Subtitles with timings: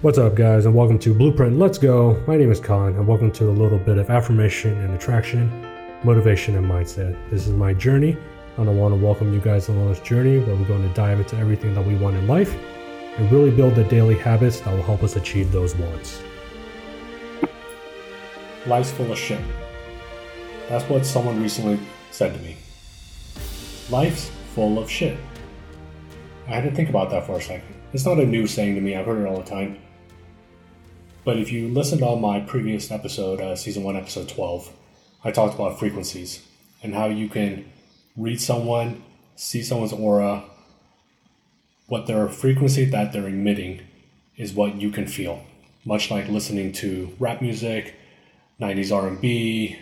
[0.00, 2.22] What's up, guys, and welcome to Blueprint Let's Go.
[2.28, 5.50] My name is Colin, and welcome to a little bit of affirmation and attraction,
[6.04, 7.18] motivation, and mindset.
[7.30, 8.16] This is my journey,
[8.58, 11.18] and I want to welcome you guys along this journey where we're going to dive
[11.18, 12.54] into everything that we want in life
[13.16, 16.22] and really build the daily habits that will help us achieve those wants.
[18.68, 19.42] Life's full of shit.
[20.68, 21.80] That's what someone recently
[22.12, 22.56] said to me.
[23.90, 25.18] Life's full of shit.
[26.46, 27.74] I had to think about that for a second.
[27.92, 29.76] It's not a new saying to me, I've heard it all the time.
[31.28, 34.72] But if you listened on my previous episode, uh, season 1, episode 12,
[35.24, 36.42] I talked about frequencies
[36.82, 37.70] and how you can
[38.16, 39.02] read someone,
[39.36, 40.44] see someone's aura,
[41.86, 43.82] what their frequency that they're emitting
[44.38, 45.44] is what you can feel.
[45.84, 47.94] Much like listening to rap music,
[48.58, 49.78] 90s R&B,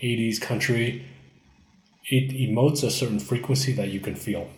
[0.00, 1.04] 80s country,
[2.04, 4.48] it emotes a certain frequency that you can feel.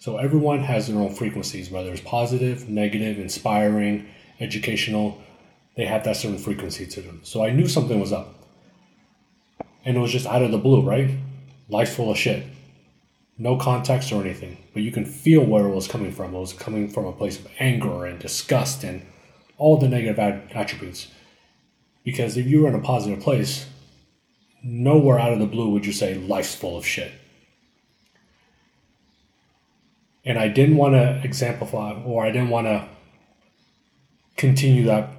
[0.00, 4.08] So everyone has their own frequencies, whether it's positive, negative, inspiring,
[4.40, 5.22] educational
[5.76, 7.20] they had that certain frequency to them.
[7.24, 8.34] So I knew something was up.
[9.84, 11.10] And it was just out of the blue, right?
[11.68, 12.46] Life's full of shit.
[13.36, 16.34] No context or anything, but you can feel where it was coming from.
[16.34, 19.04] It was coming from a place of anger and disgust and
[19.58, 20.18] all the negative
[20.52, 21.08] attributes.
[22.04, 23.66] Because if you were in a positive place,
[24.62, 27.12] nowhere out of the blue would you say life's full of shit.
[30.24, 32.88] And I didn't want to exemplify or I didn't want to
[34.36, 35.10] continue that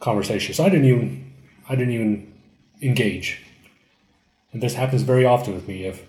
[0.00, 0.54] conversation.
[0.54, 1.32] So I didn't even
[1.68, 2.32] I didn't even
[2.80, 3.42] engage.
[4.52, 5.84] And this happens very often with me.
[5.84, 6.06] If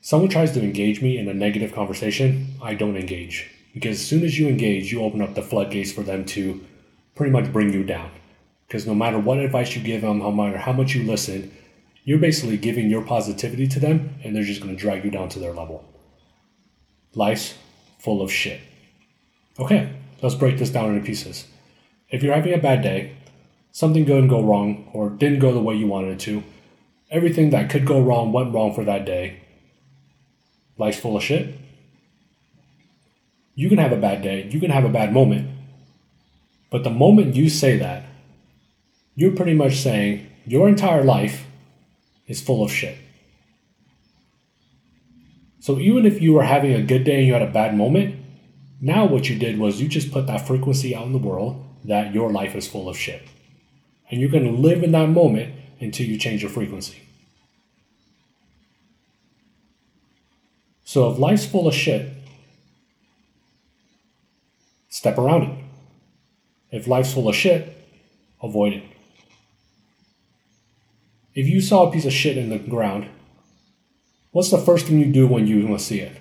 [0.00, 3.50] someone tries to engage me in a negative conversation, I don't engage.
[3.72, 6.62] Because as soon as you engage, you open up the floodgates for them to
[7.14, 8.10] pretty much bring you down.
[8.66, 11.50] Because no matter what advice you give them, no matter how much you listen,
[12.04, 15.28] you're basically giving your positivity to them and they're just going to drag you down
[15.30, 15.84] to their level.
[17.14, 17.54] Life's
[17.98, 18.60] full of shit.
[19.58, 21.46] Okay, let's break this down into pieces.
[22.12, 23.16] If you're having a bad day,
[23.72, 26.44] something didn't go wrong, or didn't go the way you wanted it to,
[27.10, 29.40] everything that could go wrong went wrong for that day.
[30.76, 31.58] Life's full of shit.
[33.54, 35.50] You can have a bad day, you can have a bad moment.
[36.70, 38.04] But the moment you say that,
[39.14, 41.46] you're pretty much saying your entire life
[42.26, 42.98] is full of shit.
[45.60, 48.16] So even if you were having a good day and you had a bad moment,
[48.82, 52.14] now what you did was you just put that frequency out in the world that
[52.14, 53.22] your life is full of shit.
[54.10, 57.02] And you're going to live in that moment until you change your frequency.
[60.84, 62.12] So if life's full of shit,
[64.90, 65.58] step around it.
[66.70, 67.76] If life's full of shit,
[68.42, 68.84] avoid it.
[71.34, 73.08] If you saw a piece of shit in the ground,
[74.32, 76.12] what's the first thing you do when you see it?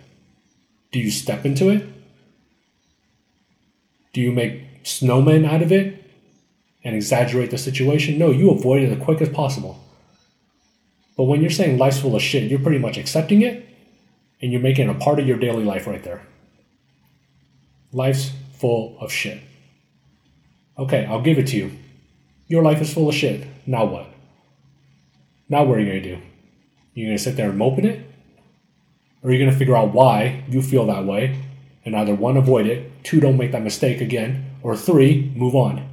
[0.91, 1.85] Do you step into it?
[4.13, 6.09] Do you make snowmen out of it
[6.83, 8.17] and exaggerate the situation.
[8.17, 9.83] No, you avoid it as quick as possible.
[11.17, 13.67] But when you're saying life's full of shit, you're pretty much accepting it
[14.41, 16.25] and you're making it a part of your daily life right there.
[17.91, 19.39] Life's full of shit.
[20.77, 21.71] Okay, I'll give it to you.
[22.47, 23.47] Your life is full of shit.
[23.67, 24.07] Now what?
[25.49, 26.21] Now what are you going to do?
[26.93, 28.05] You're going to sit there and mope in it?
[29.21, 31.37] Or are you going to figure out why you feel that way
[31.85, 35.87] and either one, avoid it, two, don't make that mistake again, or three, move on.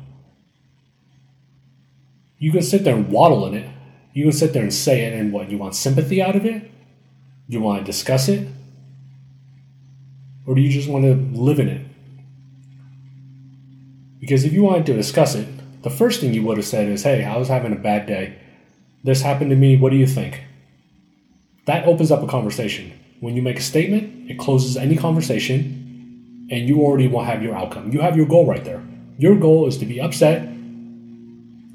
[2.38, 3.70] You can sit there and waddle in it.
[4.12, 5.50] You can sit there and say it, and what?
[5.50, 6.70] You want sympathy out of it?
[7.48, 8.48] You want to discuss it?
[10.46, 11.86] Or do you just want to live in it?
[14.20, 15.46] Because if you wanted to discuss it,
[15.82, 18.38] the first thing you would have said is, Hey, I was having a bad day.
[19.04, 19.76] This happened to me.
[19.76, 20.42] What do you think?
[21.66, 22.92] That opens up a conversation.
[23.20, 25.87] When you make a statement, it closes any conversation
[26.50, 27.92] and you already will have your outcome.
[27.92, 28.82] You have your goal right there.
[29.18, 30.42] Your goal is to be upset,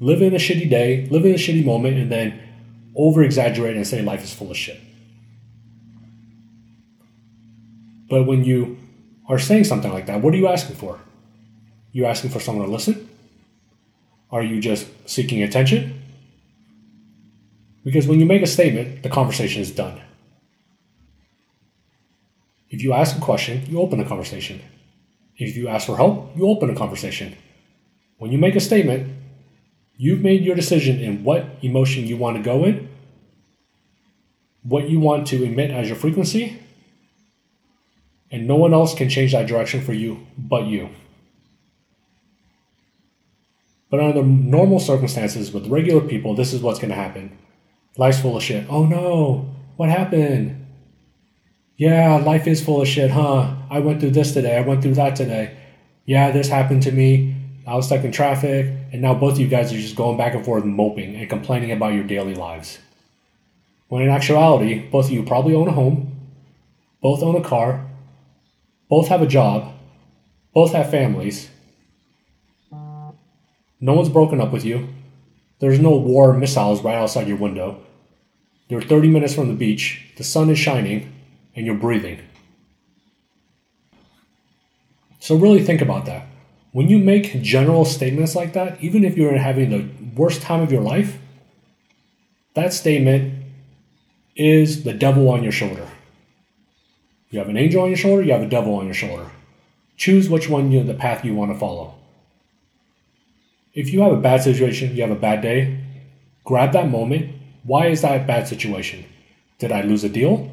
[0.00, 2.40] live in a shitty day, live in a shitty moment, and then
[2.96, 4.80] over exaggerate and say life is full of shit.
[8.08, 8.78] But when you
[9.28, 11.00] are saying something like that, what are you asking for?
[11.92, 13.08] You asking for someone to listen?
[14.30, 16.02] Are you just seeking attention?
[17.84, 20.00] Because when you make a statement, the conversation is done.
[22.70, 24.60] If you ask a question, you open a conversation.
[25.36, 27.36] If you ask for help, you open a conversation.
[28.18, 29.12] When you make a statement,
[29.96, 32.88] you've made your decision in what emotion you want to go in,
[34.62, 36.58] what you want to emit as your frequency,
[38.30, 40.88] and no one else can change that direction for you but you.
[43.90, 47.36] But under normal circumstances with regular people, this is what's going to happen.
[47.96, 48.66] Life's full of shit.
[48.68, 50.63] Oh no, what happened?
[51.76, 53.56] Yeah, life is full of shit, huh?
[53.68, 54.56] I went through this today.
[54.56, 55.56] I went through that today.
[56.06, 57.34] Yeah, this happened to me.
[57.66, 60.34] I was stuck in traffic, and now both of you guys are just going back
[60.34, 62.78] and forth moping and complaining about your daily lives.
[63.88, 66.30] When in actuality, both of you probably own a home,
[67.00, 67.84] both own a car,
[68.88, 69.72] both have a job,
[70.52, 71.50] both have families.
[73.80, 74.88] No one's broken up with you.
[75.58, 77.82] There's no war missiles right outside your window.
[78.68, 81.12] You're 30 minutes from the beach, the sun is shining,
[81.54, 82.20] and you're breathing.
[85.20, 86.26] So, really think about that.
[86.72, 90.72] When you make general statements like that, even if you're having the worst time of
[90.72, 91.18] your life,
[92.54, 93.44] that statement
[94.36, 95.88] is the devil on your shoulder.
[97.30, 99.30] You have an angel on your shoulder, you have a devil on your shoulder.
[99.96, 101.94] Choose which one you the path you want to follow.
[103.72, 105.78] If you have a bad situation, you have a bad day,
[106.44, 107.34] grab that moment.
[107.64, 109.04] Why is that a bad situation?
[109.58, 110.50] Did I lose a deal?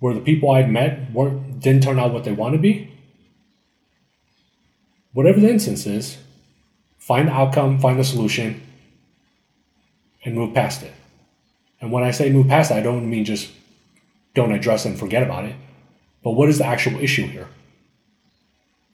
[0.00, 2.92] Where the people I'd met weren't didn't turn out what they want to be?
[5.12, 6.18] Whatever the instance is,
[6.98, 8.62] find the outcome, find the solution,
[10.24, 10.92] and move past it.
[11.80, 13.50] And when I say move past it, I don't mean just
[14.34, 15.56] don't address and forget about it.
[16.22, 17.48] But what is the actual issue here?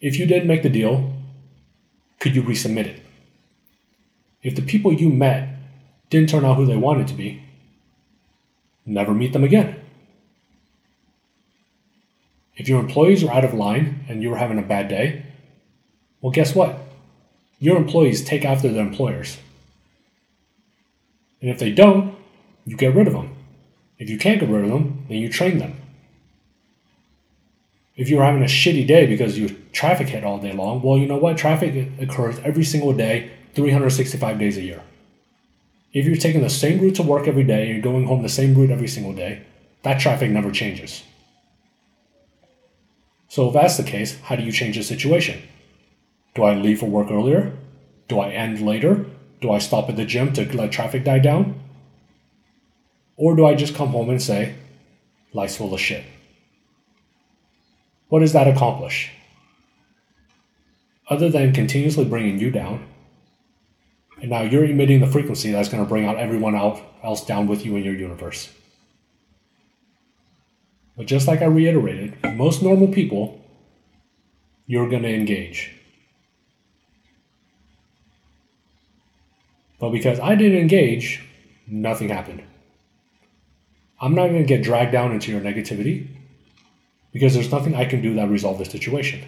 [0.00, 1.12] If you didn't make the deal,
[2.20, 3.02] could you resubmit it?
[4.42, 5.48] If the people you met
[6.10, 7.42] didn't turn out who they wanted to be,
[8.84, 9.85] never meet them again.
[12.56, 15.24] If your employees are out of line and you're having a bad day,
[16.20, 16.78] well, guess what?
[17.58, 19.38] Your employees take after their employers.
[21.40, 22.16] And if they don't,
[22.64, 23.34] you get rid of them.
[23.98, 25.76] If you can't get rid of them, then you train them.
[27.94, 31.06] If you're having a shitty day because you traffic hit all day long, well, you
[31.06, 31.38] know what?
[31.38, 34.82] Traffic occurs every single day, 365 days a year.
[35.94, 38.28] If you're taking the same route to work every day and you're going home the
[38.28, 39.42] same route every single day,
[39.82, 41.02] that traffic never changes.
[43.36, 45.42] So, if that's the case, how do you change the situation?
[46.34, 47.52] Do I leave for work earlier?
[48.08, 49.04] Do I end later?
[49.42, 51.60] Do I stop at the gym to let traffic die down?
[53.14, 54.54] Or do I just come home and say,
[55.34, 56.04] life's full of shit?
[58.08, 59.10] What does that accomplish?
[61.10, 62.86] Other than continuously bringing you down,
[64.18, 67.66] and now you're emitting the frequency that's going to bring out everyone else down with
[67.66, 68.48] you in your universe.
[70.96, 73.40] But just like I reiterated, most normal people,
[74.66, 75.72] you're going to engage.
[79.78, 81.22] But because I didn't engage,
[81.66, 82.42] nothing happened.
[84.00, 86.08] I'm not going to get dragged down into your negativity
[87.12, 89.22] because there's nothing I can do that resolve the situation.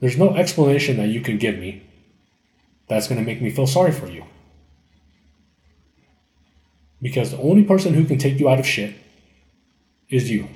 [0.00, 1.82] There's no explanation that you can give me
[2.88, 4.24] that's going to make me feel sorry for you.
[7.00, 8.94] Because the only person who can take you out of shit
[10.08, 10.48] is you.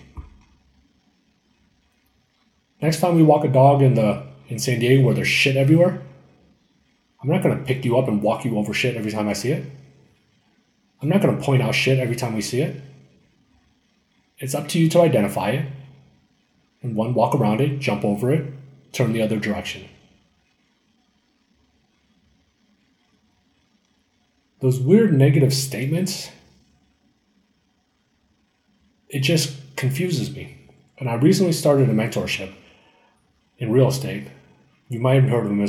[2.81, 6.03] Next time we walk a dog in the in San Diego where there's shit everywhere,
[7.23, 9.53] I'm not to pick you up and walk you over shit every time I see
[9.53, 9.65] it.
[11.03, 12.83] I'm not to point out shit every time we see it.
[14.39, 15.67] It's up to you to identify it.
[16.83, 18.53] And one, walk around it, jump over it,
[18.93, 19.87] turn the other direction.
[24.61, 26.31] Those weird negative statements,
[29.11, 30.57] it just confuses me.
[30.99, 32.53] And I recently started a mentorship
[33.59, 34.29] in real estate.
[34.89, 35.61] You might have heard of him.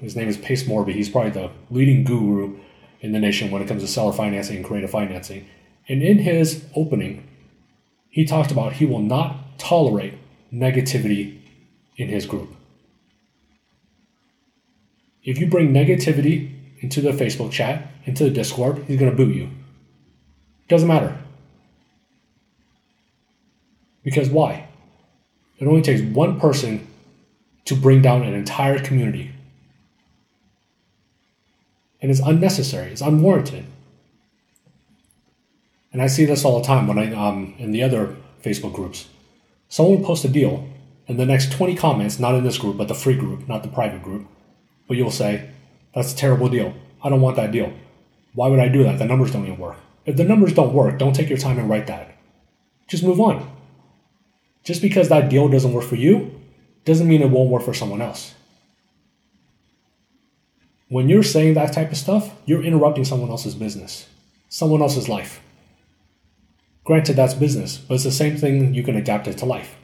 [0.00, 0.92] His, name is Pace Morby.
[0.94, 2.58] He's probably the leading guru
[3.00, 5.46] in the nation when it comes to seller financing and creative financing.
[5.88, 7.28] And in his opening,
[8.08, 10.14] he talked about he will not tolerate
[10.52, 11.40] negativity
[11.96, 12.54] in his group.
[15.24, 19.34] If you bring negativity into the Facebook chat, into the Discord, he's going to boot
[19.34, 19.50] you.
[20.68, 21.21] Doesn't matter.
[24.02, 24.68] Because why?
[25.58, 26.86] It only takes one person
[27.66, 29.32] to bring down an entire community
[32.02, 32.90] and it's unnecessary.
[32.90, 33.64] It's unwarranted.
[35.92, 39.08] And I see this all the time when I um in the other Facebook groups.
[39.68, 40.68] Someone will post a deal,
[41.08, 43.68] and the next 20 comments, not in this group, but the free group, not the
[43.68, 44.26] private group,
[44.86, 45.48] but you'll say,
[45.94, 46.74] That's a terrible deal.
[47.02, 47.72] I don't want that deal.
[48.34, 48.98] Why would I do that?
[48.98, 49.76] The numbers don't even work.
[50.04, 52.16] If the numbers don't work, don't take your time and write that.
[52.88, 53.48] Just move on.
[54.64, 56.40] Just because that deal doesn't work for you
[56.84, 58.34] doesn't mean it won't work for someone else.
[60.88, 64.08] When you're saying that type of stuff, you're interrupting someone else's business,
[64.48, 65.40] someone else's life.
[66.84, 69.76] Granted, that's business, but it's the same thing you can adapt it to life.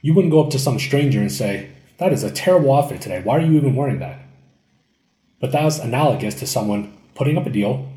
[0.00, 3.20] You wouldn't go up to some stranger and say, That is a terrible outfit today.
[3.22, 4.20] Why are you even wearing that?
[5.40, 7.90] But that's analogous to someone putting up a deal,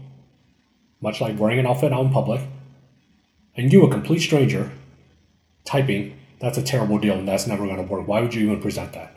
[1.02, 2.42] much like wearing an outfit out in public,
[3.56, 4.72] and you, a complete stranger,
[5.66, 8.08] typing, that's a terrible deal and that's never going to work.
[8.08, 9.16] Why would you even present that?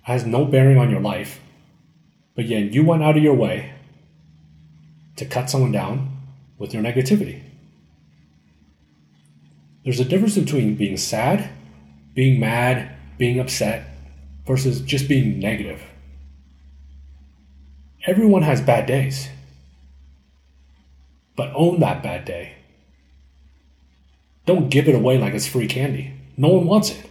[0.00, 1.40] It has no bearing on your life,
[2.34, 3.72] but yet you went out of your way
[5.16, 6.16] to cut someone down
[6.58, 7.42] with your negativity.
[9.84, 11.50] There's a difference between being sad,
[12.14, 13.88] being mad, being upset,
[14.46, 15.82] versus just being negative.
[18.06, 19.28] Everyone has bad days,
[21.36, 22.54] but own that bad day.
[24.46, 26.14] Don't give it away like it's free candy.
[26.36, 27.10] No one wants it.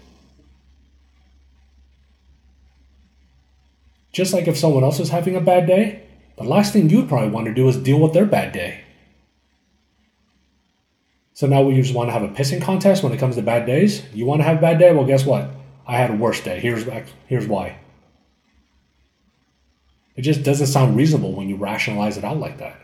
[4.11, 6.03] Just like if someone else is having a bad day,
[6.37, 8.81] the last thing you'd probably want to do is deal with their bad day.
[11.33, 13.65] So now we just want to have a pissing contest when it comes to bad
[13.65, 14.03] days.
[14.13, 14.93] You want to have a bad day?
[14.93, 15.49] Well, guess what?
[15.87, 16.59] I had a worse day.
[16.59, 16.85] Here's
[17.27, 17.79] here's why.
[20.15, 22.79] It just doesn't sound reasonable when you rationalize it out like that.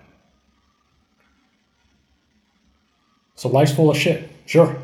[3.38, 4.76] So life's full of shit, sure.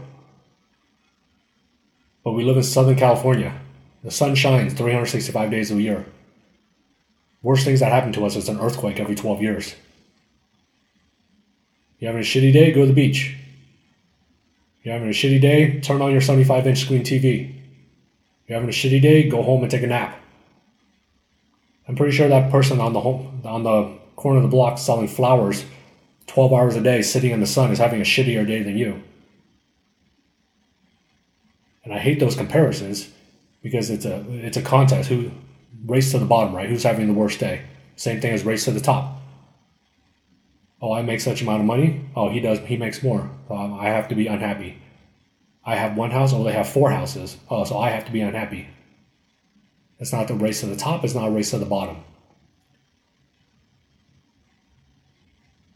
[2.23, 3.59] But we live in Southern California.
[4.03, 6.05] The sun shines 365 days a year.
[7.41, 9.75] Worst things that happen to us is an earthquake every 12 years.
[11.97, 12.71] You having a shitty day?
[12.71, 13.35] Go to the beach.
[14.83, 15.79] You're having a shitty day?
[15.79, 17.55] Turn on your 75 inch screen TV.
[18.47, 19.27] You're having a shitty day?
[19.27, 20.19] Go home and take a nap.
[21.87, 25.07] I'm pretty sure that person on the home, on the corner of the block selling
[25.07, 25.65] flowers
[26.27, 29.03] 12 hours a day sitting in the sun is having a shittier day than you.
[31.83, 33.09] And I hate those comparisons
[33.61, 35.31] because it's a it's a contest who
[35.85, 36.69] race to the bottom, right?
[36.69, 37.63] Who's having the worst day?
[37.95, 39.21] Same thing as race to the top.
[40.81, 42.01] Oh, I make such amount of money.
[42.15, 42.59] Oh, he does.
[42.59, 43.29] He makes more.
[43.49, 44.77] Um, I have to be unhappy.
[45.65, 46.33] I have one house.
[46.33, 47.37] Oh, they have four houses.
[47.49, 48.67] Oh, so I have to be unhappy.
[49.99, 51.05] It's not the race to the top.
[51.05, 52.03] It's not a race to the bottom.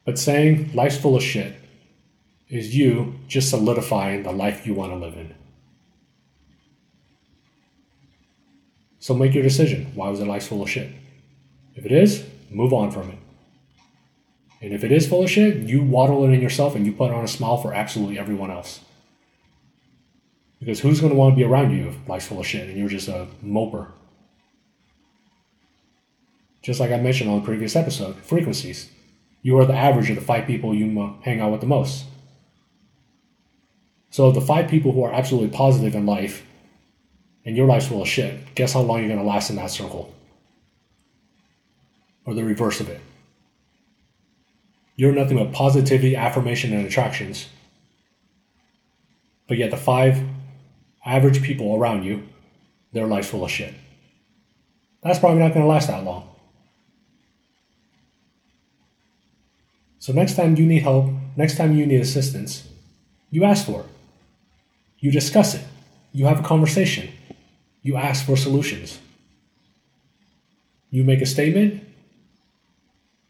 [0.07, 1.53] But saying life's full of shit
[2.47, 5.35] is you just solidifying the life you want to live in.
[8.99, 9.91] So make your decision.
[9.95, 10.93] Why was it full of shit?
[11.75, 13.17] If it is, move on from it.
[14.61, 17.11] And if it is full of shit, you waddle it in yourself and you put
[17.11, 18.79] on a smile for absolutely everyone else.
[20.61, 22.77] Because who's going to want to be around you if life's full of shit and
[22.77, 23.91] you're just a moper?
[26.61, 28.89] Just like I mentioned on the previous episode, frequencies.
[29.47, 32.03] You are the average of the five people you uh, hang out with the most.
[34.09, 36.45] So the five people who are absolutely positive in life
[37.45, 39.71] and your life's full of shit, guess how long you're going to last in that
[39.71, 40.13] circle?
[42.25, 42.99] Or the reverse of it.
[44.97, 47.47] You're nothing but positivity, affirmation, and attractions.
[49.47, 50.23] But yet, the five
[51.05, 52.27] average people around you,
[52.91, 53.73] their life's full of shit.
[55.03, 56.37] That's probably not going to last that long.
[60.07, 62.65] So, next time you need help, next time you need assistance,
[63.29, 63.87] you ask for it.
[64.99, 65.65] You discuss it.
[66.13, 67.09] You have a conversation.
[67.81, 68.99] You ask for solutions.
[70.91, 71.83] You make a statement.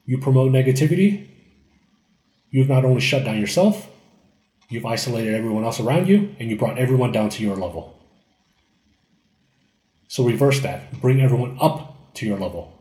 [0.05, 1.25] You promote negativity.
[2.51, 3.89] You've not only shut down yourself,
[4.69, 7.99] you've isolated everyone else around you, and you brought everyone down to your level.
[10.09, 11.01] So reverse that.
[11.01, 12.71] Bring everyone up to your level.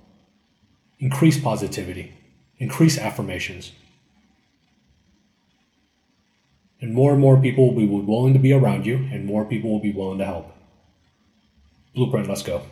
[0.99, 2.13] Increase positivity.
[2.59, 3.73] Increase affirmations.
[6.81, 9.71] And more and more people will be willing to be around you, and more people
[9.71, 10.53] will be willing to help.
[11.95, 12.63] Blueprint, let's go.